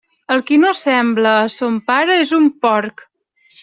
El 0.35 0.39
qui 0.47 0.57
no 0.63 0.71
sembla 0.79 1.35
a 1.43 1.53
son 1.59 1.79
pare 1.93 2.19
és 2.25 2.37
un 2.43 2.53
porc. 2.67 3.09